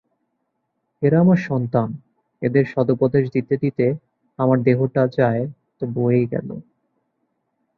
[1.01, 1.89] এরা আমার সন্তান,
[2.41, 3.85] এদের সদুপদেশ দিতে দিতে
[4.39, 5.43] আমার দেহটা যায়
[5.79, 6.49] তো বয়ে গেল।